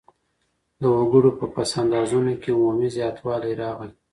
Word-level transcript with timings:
د 0.81 0.83
وګړو 0.97 1.31
په 1.39 1.45
پس 1.53 1.69
اندازونو 1.81 2.33
کي 2.41 2.49
عمومي 2.57 2.87
زياتوالی 2.97 3.53
راغی. 3.61 3.91